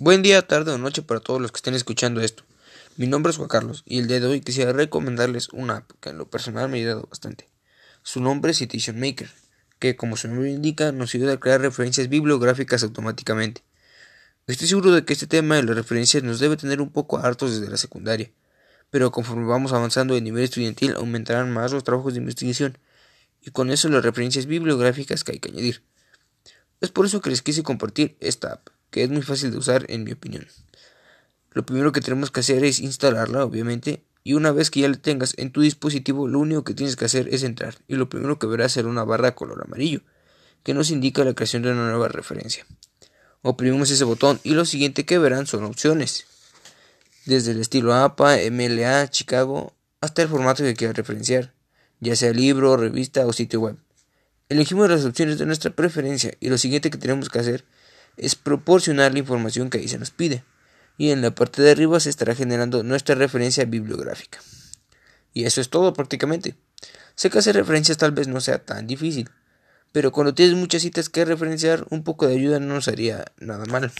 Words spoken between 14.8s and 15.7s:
de que este tema de